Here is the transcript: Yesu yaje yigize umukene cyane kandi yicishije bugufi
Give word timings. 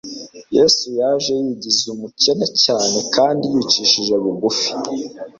Yesu 0.57 0.85
yaje 0.99 1.31
yigize 1.43 1.85
umukene 1.95 2.45
cyane 2.63 2.97
kandi 3.15 3.45
yicishije 3.53 4.13
bugufi 4.23 4.69